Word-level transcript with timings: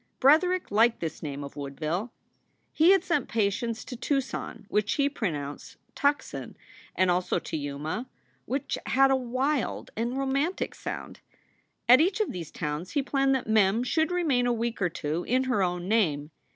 Bretherick 0.19 0.71
liked 0.71 0.99
this 0.99 1.21
name 1.21 1.43
of 1.43 1.55
Woodville. 1.55 2.11
He 2.73 2.89
had 2.89 3.03
sent 3.03 3.29
patients 3.29 3.85
to 3.85 3.95
Tucson 3.95 4.65
which 4.67 4.93
he 4.93 5.07
pronounced 5.09 5.77
"Tuckson" 5.93 6.57
and 6.95 7.11
also 7.11 7.37
to 7.37 7.55
Yuma, 7.55 8.07
which 8.45 8.79
had 8.87 9.11
a 9.11 9.15
wild 9.15 9.91
and 9.95 10.17
romantic 10.17 10.73
sound. 10.73 11.19
At 11.87 12.01
each 12.01 12.19
of 12.19 12.31
these 12.31 12.49
towns 12.49 12.93
he 12.93 13.03
planned 13.03 13.35
that 13.35 13.45
Mem 13.47 13.83
should 13.83 14.09
remain 14.09 14.47
a 14.47 14.53
week 14.53 14.81
or 14.81 14.89
two 14.89 15.23
in 15.25 15.43
her 15.43 15.61
own 15.61 15.87
name. 15.87 16.31